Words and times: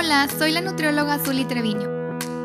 Hola, 0.00 0.28
soy 0.38 0.52
la 0.52 0.60
nutrióloga 0.60 1.18
Zuli 1.18 1.44
Treviño. 1.44 1.88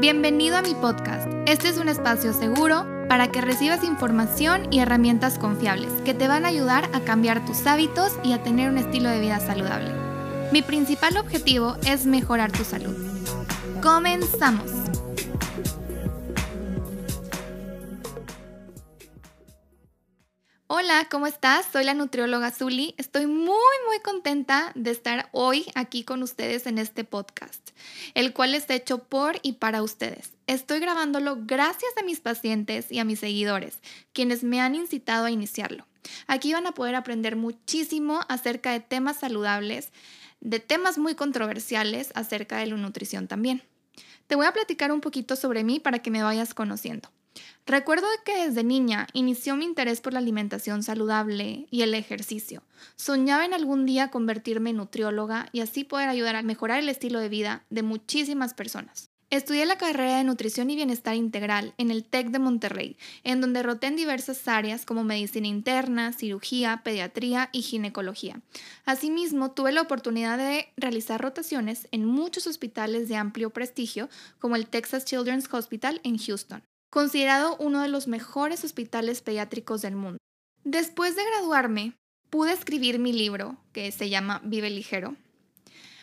Bienvenido 0.00 0.56
a 0.56 0.62
mi 0.62 0.74
podcast. 0.74 1.28
Este 1.46 1.68
es 1.68 1.78
un 1.78 1.88
espacio 1.88 2.32
seguro 2.32 2.84
para 3.08 3.28
que 3.28 3.40
recibas 3.40 3.84
información 3.84 4.66
y 4.72 4.80
herramientas 4.80 5.38
confiables 5.38 5.92
que 6.04 6.12
te 6.12 6.26
van 6.26 6.44
a 6.44 6.48
ayudar 6.48 6.90
a 6.92 6.98
cambiar 7.02 7.46
tus 7.46 7.64
hábitos 7.68 8.18
y 8.24 8.32
a 8.32 8.42
tener 8.42 8.68
un 8.68 8.78
estilo 8.78 9.10
de 9.10 9.20
vida 9.20 9.38
saludable. 9.38 9.92
Mi 10.50 10.60
principal 10.60 11.16
objetivo 11.18 11.76
es 11.86 12.04
mejorar 12.04 12.50
tu 12.50 12.64
salud. 12.64 12.96
Comenzamos. 13.80 14.85
Hola, 20.68 21.06
¿cómo 21.08 21.28
estás? 21.28 21.64
Soy 21.72 21.84
la 21.84 21.94
nutrióloga 21.94 22.50
Zuli. 22.50 22.96
Estoy 22.98 23.28
muy, 23.28 23.76
muy 23.86 24.00
contenta 24.02 24.72
de 24.74 24.90
estar 24.90 25.28
hoy 25.30 25.66
aquí 25.76 26.02
con 26.02 26.24
ustedes 26.24 26.66
en 26.66 26.78
este 26.78 27.04
podcast, 27.04 27.70
el 28.14 28.32
cual 28.32 28.52
está 28.52 28.74
hecho 28.74 28.98
por 28.98 29.38
y 29.42 29.52
para 29.54 29.84
ustedes. 29.84 30.32
Estoy 30.48 30.80
grabándolo 30.80 31.36
gracias 31.38 31.92
a 31.96 32.02
mis 32.02 32.18
pacientes 32.18 32.90
y 32.90 32.98
a 32.98 33.04
mis 33.04 33.20
seguidores, 33.20 33.78
quienes 34.12 34.42
me 34.42 34.60
han 34.60 34.74
incitado 34.74 35.26
a 35.26 35.30
iniciarlo. 35.30 35.86
Aquí 36.26 36.52
van 36.52 36.66
a 36.66 36.72
poder 36.72 36.96
aprender 36.96 37.36
muchísimo 37.36 38.22
acerca 38.28 38.72
de 38.72 38.80
temas 38.80 39.20
saludables, 39.20 39.92
de 40.40 40.58
temas 40.58 40.98
muy 40.98 41.14
controversiales 41.14 42.10
acerca 42.16 42.56
de 42.56 42.66
la 42.66 42.76
nutrición 42.76 43.28
también. 43.28 43.62
Te 44.26 44.34
voy 44.34 44.46
a 44.46 44.52
platicar 44.52 44.90
un 44.90 45.00
poquito 45.00 45.36
sobre 45.36 45.62
mí 45.62 45.78
para 45.78 46.00
que 46.00 46.10
me 46.10 46.24
vayas 46.24 46.54
conociendo. 46.54 47.08
Recuerdo 47.66 48.06
que 48.24 48.46
desde 48.46 48.62
niña 48.62 49.08
inició 49.12 49.56
mi 49.56 49.64
interés 49.64 50.00
por 50.00 50.12
la 50.12 50.20
alimentación 50.20 50.82
saludable 50.82 51.66
y 51.70 51.82
el 51.82 51.94
ejercicio. 51.94 52.62
Soñaba 52.94 53.44
en 53.44 53.54
algún 53.54 53.86
día 53.86 54.10
convertirme 54.10 54.70
en 54.70 54.76
nutrióloga 54.76 55.48
y 55.52 55.60
así 55.60 55.82
poder 55.82 56.08
ayudar 56.08 56.36
a 56.36 56.42
mejorar 56.42 56.78
el 56.78 56.88
estilo 56.88 57.18
de 57.18 57.28
vida 57.28 57.64
de 57.70 57.82
muchísimas 57.82 58.54
personas. 58.54 59.10
Estudié 59.28 59.66
la 59.66 59.76
carrera 59.76 60.18
de 60.18 60.24
nutrición 60.24 60.70
y 60.70 60.76
bienestar 60.76 61.16
integral 61.16 61.74
en 61.78 61.90
el 61.90 62.04
TEC 62.04 62.28
de 62.28 62.38
Monterrey, 62.38 62.96
en 63.24 63.40
donde 63.40 63.64
roté 63.64 63.88
en 63.88 63.96
diversas 63.96 64.46
áreas 64.46 64.86
como 64.86 65.02
medicina 65.02 65.48
interna, 65.48 66.12
cirugía, 66.12 66.82
pediatría 66.84 67.50
y 67.50 67.62
ginecología. 67.62 68.40
Asimismo, 68.84 69.50
tuve 69.50 69.72
la 69.72 69.82
oportunidad 69.82 70.38
de 70.38 70.68
realizar 70.76 71.20
rotaciones 71.20 71.88
en 71.90 72.04
muchos 72.04 72.46
hospitales 72.46 73.08
de 73.08 73.16
amplio 73.16 73.50
prestigio, 73.50 74.08
como 74.38 74.54
el 74.54 74.68
Texas 74.68 75.04
Children's 75.04 75.52
Hospital 75.52 76.00
en 76.04 76.18
Houston 76.18 76.62
considerado 76.90 77.56
uno 77.58 77.82
de 77.82 77.88
los 77.88 78.08
mejores 78.08 78.64
hospitales 78.64 79.22
pediátricos 79.22 79.82
del 79.82 79.96
mundo. 79.96 80.18
Después 80.64 81.16
de 81.16 81.24
graduarme, 81.24 81.94
pude 82.30 82.52
escribir 82.52 82.98
mi 82.98 83.12
libro, 83.12 83.56
que 83.72 83.92
se 83.92 84.08
llama 84.08 84.40
Vive 84.44 84.70
Ligero, 84.70 85.16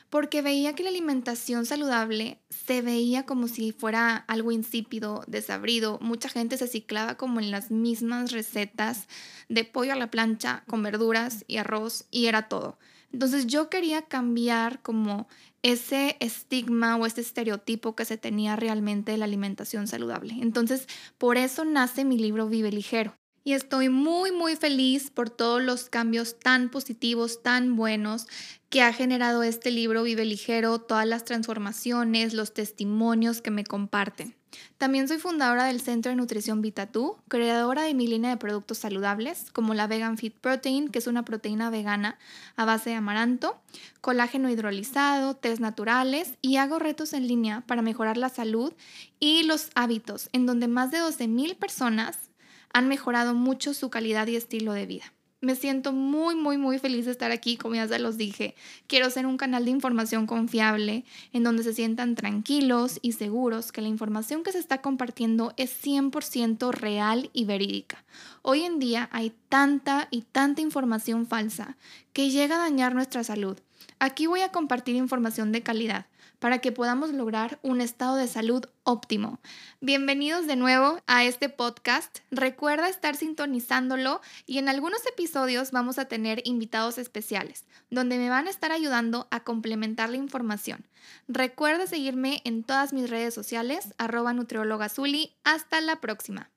porque 0.10 0.44
veía 0.44 0.76
que 0.76 0.84
la 0.84 0.90
alimentación 0.90 1.66
saludable 1.66 2.40
se 2.50 2.82
veía 2.84 3.26
como 3.26 3.48
si 3.48 3.72
fuera 3.72 4.16
algo 4.16 4.52
insípido, 4.52 5.24
desabrido. 5.28 5.98
Mucha 6.02 6.30
gente 6.30 6.58
se 6.58 6.68
ciclaba 6.68 7.16
como 7.18 7.40
en 7.40 7.50
las 7.50 7.72
mismas 7.72 8.32
recetas 8.32 9.08
de 9.50 9.66
pollo 9.66 9.94
a 9.94 9.96
la 9.96 10.12
plancha 10.12 10.64
con 10.68 10.84
verduras 10.84 11.44
y 11.48 11.58
arroz 11.58 12.06
y 12.12 12.28
era 12.28 12.48
todo. 12.48 12.78
Entonces 13.14 13.48
yo 13.48 13.70
quería 13.70 14.02
cambiar 14.02 14.82
como 14.82 15.28
ese 15.62 16.18
estigma 16.20 16.98
o 16.98 17.06
ese 17.06 17.22
estereotipo 17.22 17.96
que 17.96 18.06
se 18.06 18.18
tenía 18.18 18.56
realmente 18.56 19.14
de 19.14 19.18
la 19.18 19.26
alimentación 19.26 19.88
saludable. 19.88 20.36
Entonces, 20.42 20.88
por 21.18 21.38
eso 21.38 21.64
nace 21.64 22.04
mi 22.04 22.18
libro 22.18 22.50
Vive 22.50 22.72
Ligero. 22.72 23.16
Y 23.46 23.54
estoy 23.54 23.90
muy, 23.90 24.32
muy 24.32 24.56
feliz 24.56 25.10
por 25.10 25.30
todos 25.30 25.62
los 25.62 25.90
cambios 25.90 26.40
tan 26.40 26.70
positivos, 26.70 27.44
tan 27.44 27.76
buenos 27.76 28.28
que 28.70 28.82
ha 28.82 28.94
generado 28.94 29.44
este 29.44 29.70
libro 29.70 30.04
Vive 30.04 30.24
Ligero, 30.24 30.80
todas 30.80 31.06
las 31.06 31.26
transformaciones, 31.26 32.34
los 32.34 32.54
testimonios 32.54 33.42
que 33.42 33.52
me 33.52 33.66
comparten. 33.66 34.34
También 34.78 35.08
soy 35.08 35.18
fundadora 35.18 35.66
del 35.66 35.82
Centro 35.82 36.12
de 36.12 36.16
Nutrición 36.16 36.62
VitaTú, 36.62 37.18
creadora 37.28 37.84
de 37.84 37.94
mi 37.94 38.08
línea 38.08 38.30
de 38.30 38.38
productos 38.38 38.78
saludables, 38.78 39.52
como 39.52 39.74
la 39.74 39.88
Vegan 39.88 40.18
Fit 40.18 40.36
Protein, 40.36 40.90
que 40.90 41.00
es 41.00 41.08
una 41.08 41.26
proteína 41.26 41.70
vegana 41.70 42.18
a 42.56 42.64
base 42.64 42.92
de 42.92 42.96
amaranto, 42.96 43.60
colágeno 44.02 44.50
hidrolizado, 44.50 45.36
test 45.36 45.60
naturales 45.60 46.38
y 46.42 46.58
hago 46.58 46.80
retos 46.80 47.14
en 47.14 47.28
línea 47.28 47.62
para 47.62 47.82
mejorar 47.82 48.18
la 48.18 48.30
salud 48.30 48.74
y 49.20 49.44
los 49.44 49.70
hábitos, 49.76 50.30
en 50.34 50.46
donde 50.46 50.68
más 50.68 50.92
de 50.92 51.00
12.000 51.00 51.58
personas 51.58 52.30
han 52.74 52.88
mejorado 52.88 53.34
mucho 53.34 53.74
su 53.74 53.90
calidad 53.90 54.28
y 54.28 54.36
estilo 54.36 54.74
de 54.74 54.86
vida. 54.86 55.14
Me 55.44 55.56
siento 55.56 55.92
muy, 55.92 56.36
muy, 56.36 56.58
muy 56.58 56.80
feliz 56.80 57.04
de 57.04 57.12
estar 57.12 57.32
aquí, 57.32 57.58
como 57.58 57.76
ya 57.76 57.86
se 57.86 58.00
los 58.00 58.16
dije. 58.16 58.56
Quiero 58.88 59.10
ser 59.10 59.26
un 59.26 59.36
canal 59.36 59.66
de 59.66 59.72
información 59.72 60.26
confiable, 60.26 61.04
en 61.34 61.44
donde 61.44 61.64
se 61.64 61.74
sientan 61.74 62.16
tranquilos 62.16 62.98
y 63.02 63.12
seguros 63.12 63.74
que 63.74 63.82
la 63.82 63.90
información 63.90 64.44
que 64.44 64.54
se 64.54 64.60
está 64.60 64.82
compartiendo 64.82 65.54
es 65.58 65.76
100% 65.86 66.72
real 66.72 67.30
y 67.34 67.44
verídica. 67.44 68.06
Hoy 68.42 68.64
en 68.64 68.80
día 68.80 69.10
hay 69.12 69.34
tanta 69.50 70.08
y 70.12 70.22
tanta 70.22 70.62
información 70.62 71.28
falsa 71.28 71.76
que 72.14 72.30
llega 72.30 72.56
a 72.56 72.60
dañar 72.60 72.96
nuestra 72.96 73.26
salud. 73.26 73.58
Aquí 74.00 74.28
voy 74.28 74.42
a 74.42 74.52
compartir 74.52 74.96
información 74.96 75.52
de 75.52 75.64
calidad 75.64 76.06
para 76.40 76.60
que 76.60 76.74
podamos 76.74 77.12
lograr 77.12 77.58
un 77.62 77.80
estado 77.80 78.18
de 78.18 78.28
salud 78.28 78.66
óptimo. 78.84 79.40
Bienvenidos 79.80 80.46
de 80.46 80.58
nuevo 80.58 81.00
a 81.08 81.24
este 81.24 81.48
podcast. 81.48 82.20
Recuerda 82.32 82.90
estar 82.90 83.16
sintonizándolo 83.16 84.20
y 84.46 84.58
en 84.58 84.68
algunos 84.68 85.06
episodios 85.06 85.72
vamos 85.72 86.00
a 86.00 86.06
tener 86.06 86.42
invitados 86.44 86.98
especiales, 86.98 87.64
donde 87.90 88.18
me 88.18 88.30
van 88.30 88.48
a 88.48 88.50
estar 88.50 88.74
ayudando 88.74 89.28
a 89.32 89.46
complementar 89.46 90.10
la 90.10 90.18
información. 90.18 90.86
Recuerda 91.30 91.88
seguirme 91.88 92.42
en 92.44 92.64
todas 92.64 92.92
mis 92.92 93.10
redes 93.10 93.34
sociales, 93.34 93.94
arroba 93.98 94.34
nutriologazuli. 94.34 95.36
Hasta 95.46 95.80
la 95.80 96.02
próxima. 96.02 96.50